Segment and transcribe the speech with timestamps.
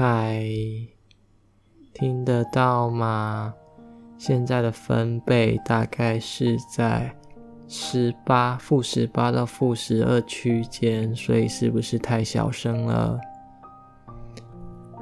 [0.00, 0.44] 嗨，
[1.92, 3.52] 听得到吗？
[4.16, 7.12] 现在的分贝大概是在
[7.66, 13.18] 十八负十八到负十二区间，所以是不是太小声了？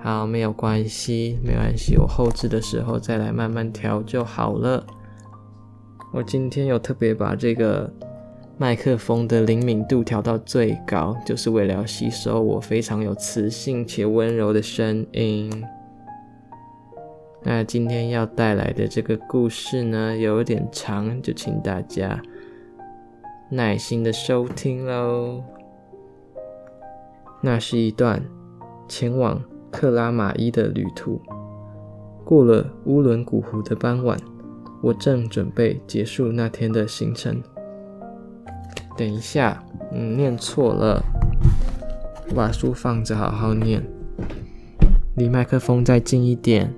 [0.02, 4.82] 好，没有关系，没关系，我后置的时候再来慢慢调就好了。
[6.10, 7.92] 我今天有特别把这个。
[8.58, 15.62] 麦克风的灵敏度调到最高，就是为了要吸收我非常有磁性且温柔的声音。
[17.42, 22.18] 那今天要带来的这个故事呢，有点长，就请大家
[23.50, 25.44] 耐心的收听喽。
[27.42, 28.24] 那是一段
[28.88, 29.38] 前往
[29.70, 31.20] 克拉玛依的旅途。
[32.24, 34.18] 过了乌伦古湖的傍晚，
[34.82, 37.42] 我正准备结束那天的行程。
[38.96, 41.02] 等一下，嗯，念错了。
[42.28, 43.84] 我把书放着，好好念。
[45.16, 46.74] 离麦克风再近一点，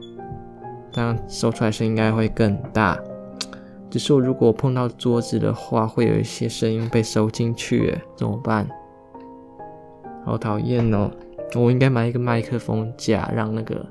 [0.90, 2.98] 这样收出来声音应该会更大。
[3.88, 8.68] 只是我如果碰到桌子的话，会有一些声音被收进去，怎么办？
[10.24, 11.10] 好讨厌哦！
[11.54, 13.86] 我应该买一个麦克风架，让那个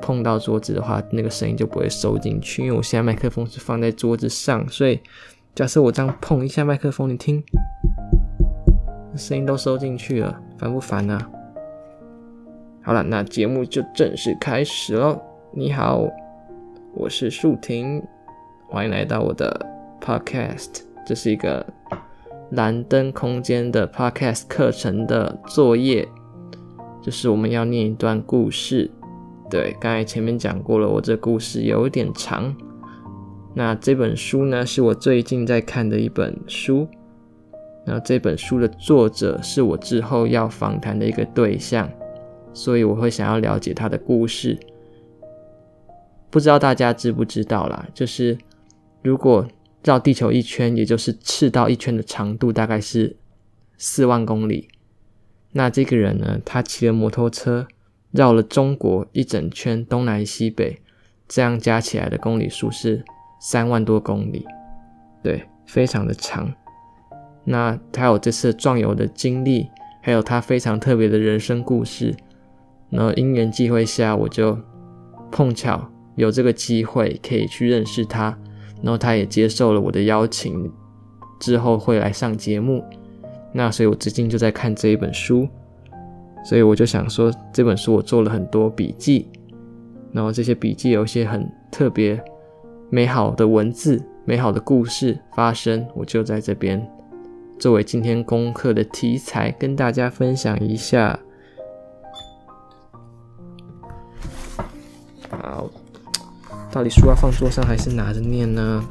[0.00, 2.64] 碰到桌子的话，那个声音就不会收进去。
[2.64, 4.98] 因为我现在麦克风是放在桌子上，所以。
[5.54, 7.40] 假设我这样碰一下麦克风，你听，
[9.14, 11.30] 声音都收进去了，烦不烦啊？
[12.82, 15.16] 好了，那节目就正式开始喽。
[15.52, 16.08] 你好，
[16.92, 18.02] 我是树婷，
[18.68, 19.64] 欢迎来到我的
[20.00, 20.80] podcast。
[21.06, 21.64] 这是一个
[22.50, 26.08] 蓝灯空间的 podcast 课程的作业，
[27.00, 28.90] 就是我们要念一段故事。
[29.48, 32.52] 对，刚才前面讲过了，我这故事有点长。
[33.54, 36.88] 那这本书呢，是我最近在看的一本书。
[37.86, 41.88] 那这本书的作者是我之后要访谈的一个对象，
[42.52, 44.58] 所以我会想要了解他的故事。
[46.30, 48.36] 不知道大家知不知道啦，就是
[49.02, 49.46] 如果
[49.84, 53.16] 绕地球一圈，也就是赤道一圈的长度大概是
[53.78, 54.68] 四万公里。
[55.52, 57.68] 那这个人呢，他骑了摩托车
[58.10, 60.80] 绕了中国一整圈，东南西北，
[61.28, 63.04] 这样加起来的公里数是。
[63.46, 64.42] 三万多公里，
[65.22, 66.50] 对，非常的长。
[67.44, 69.68] 那他有这次壮游的经历，
[70.00, 72.16] 还有他非常特别的人生故事。
[72.88, 74.58] 然后因缘际会下，我就
[75.30, 78.34] 碰巧有这个机会可以去认识他，
[78.82, 80.72] 然后他也接受了我的邀请，
[81.38, 82.82] 之后会来上节目。
[83.52, 85.46] 那所以我最近就在看这一本书，
[86.46, 89.28] 所以我就想说，这本书我做了很多笔记，
[90.12, 92.18] 然后这些笔记有一些很特别。
[92.90, 96.86] 美好的文字，美好的故事发生，我就在这边
[97.58, 101.18] 作为今天功课的题材跟大家分享一下。
[105.28, 105.68] 好，
[106.70, 108.84] 到底书要放桌上还是拿着念呢？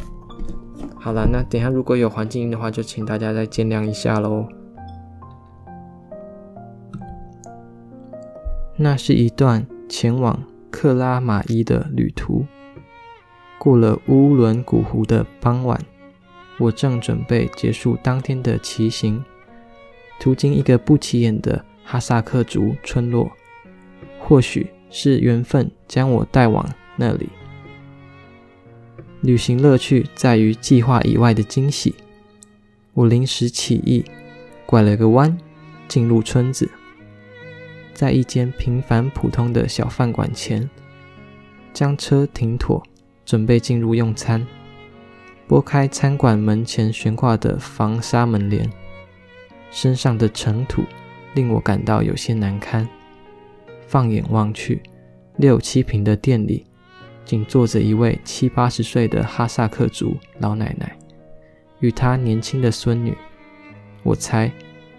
[1.00, 4.46] 好了，那等下如果有环境音的话，就请大家再见谅一下喽。
[8.76, 12.46] 那是一段前往克拉玛依的旅途。
[13.58, 15.80] 过了乌伦古湖的傍晚，
[16.58, 19.24] 我正准备结束当天的骑行，
[20.20, 23.32] 途经一个不起眼的哈萨克族村落。
[24.20, 26.66] 或许是缘分将我带往
[26.96, 27.28] 那里。
[29.22, 31.96] 旅行乐趣在于计划以外的惊喜。
[32.94, 34.06] 我临时起意，
[34.66, 35.38] 拐了个弯，
[35.88, 36.70] 进入村子，
[37.94, 40.70] 在一间平凡普通的小饭馆前，
[41.74, 42.84] 将车停妥。
[43.26, 44.46] 准备进入用餐，
[45.48, 48.70] 拨开餐馆门前悬挂的防沙门帘，
[49.72, 50.84] 身上的尘土
[51.34, 52.88] 令我感到有些难堪。
[53.88, 54.82] 放眼望去，
[55.38, 56.66] 六七平的店里，
[57.24, 60.98] 仅坐着一位七八十岁的哈萨克族老奶奶，
[61.80, 63.16] 与她年轻的孙女，
[64.04, 64.52] 我猜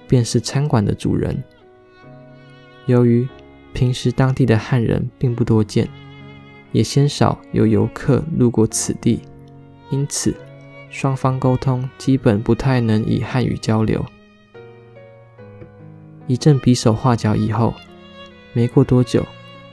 [0.08, 1.42] 便是餐馆的主人。
[2.86, 3.26] 由于
[3.72, 5.88] 平时当地的汉人并不多见。
[6.74, 9.21] 也鲜少有游客路过此地，
[9.91, 10.34] 因此
[10.91, 14.04] 双方沟通基本不太能以汉语交流。
[16.26, 17.72] 一阵比手画脚以后，
[18.53, 19.24] 没过多久，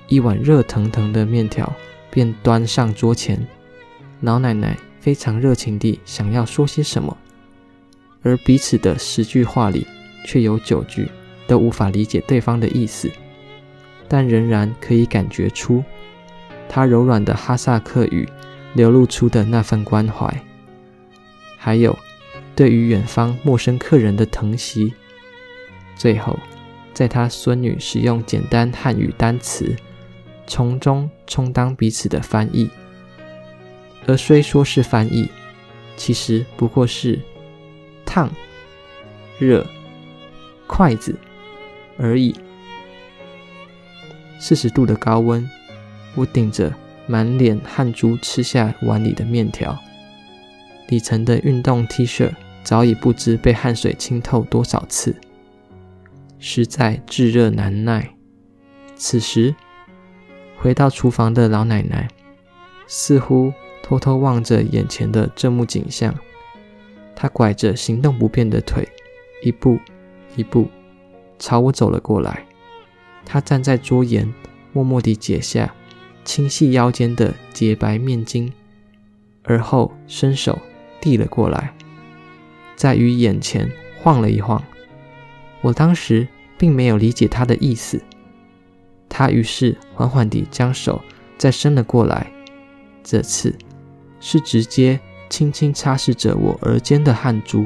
[0.07, 1.73] 一碗热腾腾的面条
[2.11, 3.47] 便端上桌前。
[4.19, 7.17] 老奶奶非常热情地想要说些什么，
[8.21, 9.87] 而彼此的十句话里
[10.23, 11.09] 却有九句
[11.47, 13.09] 都无法理解对方的意思，
[14.07, 15.83] 但仍然可以感觉出。
[16.73, 18.25] 他柔软的哈萨克语
[18.73, 20.33] 流露出的那份关怀，
[21.57, 21.99] 还有
[22.55, 24.93] 对于远方陌生客人的疼惜。
[25.97, 26.39] 最后，
[26.93, 29.75] 在他孙女使用简单汉语单词，
[30.47, 32.69] 从中充当彼此的翻译。
[34.07, 35.29] 而虽说是翻译，
[35.97, 37.19] 其实不过是
[38.05, 38.31] 烫、
[39.37, 39.67] 热、
[40.67, 41.13] 筷子
[41.97, 42.33] 而已。
[44.39, 45.45] 四十度的高温，
[46.15, 46.73] 我顶着
[47.07, 49.77] 满脸汗珠吃下碗里的面条，
[50.89, 52.31] 里层的运动 T 恤
[52.63, 55.15] 早已不知被汗水浸透多少次，
[56.37, 58.09] 实在炙热难耐。
[58.95, 59.55] 此时，
[60.57, 62.07] 回到厨房的老奶奶
[62.87, 66.13] 似乎偷偷望着眼前的这幕景象，
[67.15, 68.87] 她拐着行动不便的腿，
[69.43, 69.79] 一步
[70.35, 70.69] 一步
[71.39, 72.45] 朝我走了过来。
[73.25, 74.31] 她站在桌沿，
[74.71, 75.73] 默默地解下
[76.23, 78.51] 轻细腰间的洁白面巾，
[79.43, 80.57] 而后伸手
[80.99, 81.73] 递了过来，
[82.75, 83.69] 在于眼前
[83.99, 84.61] 晃了一晃。
[85.61, 86.27] 我当时
[86.57, 88.01] 并没有理解他的意思，
[89.07, 91.01] 他于是缓缓地将手
[91.37, 92.31] 再伸了过来，
[93.03, 93.55] 这次
[94.19, 97.65] 是直接轻轻擦拭着我额间的汗珠。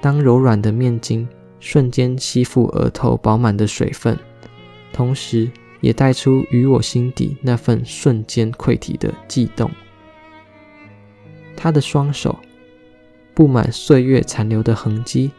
[0.00, 1.26] 当柔软的面巾。
[1.64, 4.18] 瞬间吸附额头饱满的水分，
[4.92, 5.48] 同时
[5.82, 9.70] 也带出与我心底那份瞬间溃堤的悸动。
[11.54, 12.38] 他的双手
[13.34, 15.30] 布满岁月残留的痕迹，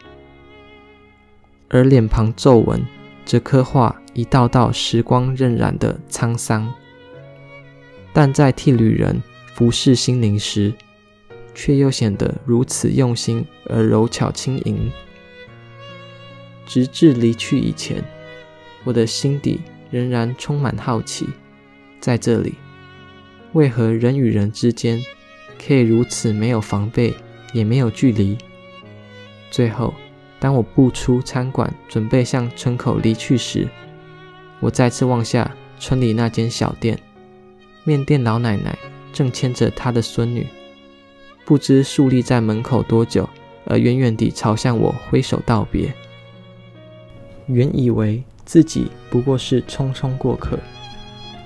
[1.68, 2.80] 而脸庞皱纹
[3.24, 6.72] 则刻画一道道时光荏苒的沧桑。
[8.12, 9.20] 但在替旅人
[9.54, 10.72] 服侍心灵时，
[11.54, 14.90] 却又显得如此用心而柔巧轻盈。
[16.66, 18.02] 直至离去以前，
[18.84, 19.60] 我的心底
[19.94, 21.28] 仍然充满好奇。
[22.00, 22.54] 在这里，
[23.52, 25.00] 为何人与人之间
[25.64, 27.14] 可以如此没有防备，
[27.52, 28.36] 也没有距离？
[29.52, 29.94] 最后，
[30.40, 33.68] 当我步出餐馆，准备向村口离去时，
[34.58, 35.48] 我再次望下
[35.78, 36.98] 村里那间小店，
[37.84, 38.76] 面店老奶奶
[39.12, 40.44] 正牵着她的孙女，
[41.44, 43.30] 不知肃立在门口多久，
[43.66, 45.94] 而远远地朝向我挥手道别。
[47.46, 50.58] 原以为自己不过是匆匆过客，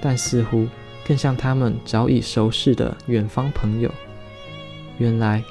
[0.01, 0.67] 但似乎
[1.07, 3.91] 更像他们早已熟识的远方朋友。
[4.99, 5.43] 原来，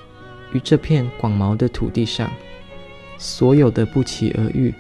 [0.54, 2.30] 于这片广袤的土地上，
[3.18, 4.74] 所有的不期而遇，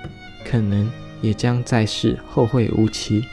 [0.45, 0.91] 可能
[1.21, 3.23] 也将在世后会无期。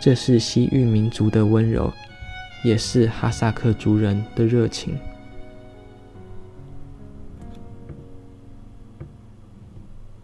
[0.00, 1.92] 这是西域民族的温柔，
[2.64, 4.98] 也是哈萨克族人的热情。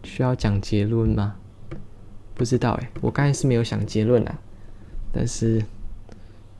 [0.03, 1.35] 需要讲结论吗？
[2.37, 4.39] 不知道哎，我刚才是没有想结论啊。
[5.11, 5.65] 但是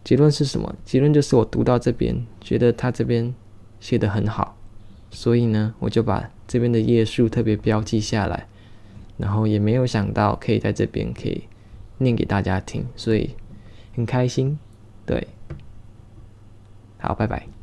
[0.03, 0.75] 结论是什么？
[0.83, 3.33] 结论就是我读到这边，觉得他这边
[3.79, 4.57] 写的很好，
[5.11, 8.47] 所以呢，我就把这边的页数特别标记下来，
[9.17, 11.43] 然后也没有想到可以在这边可以
[11.99, 13.35] 念给大家听，所以
[13.93, 14.57] 很开心。
[15.05, 15.27] 对，
[16.97, 17.56] 好，拜拜。